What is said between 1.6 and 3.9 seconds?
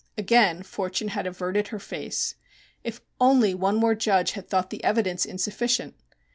her face. If only one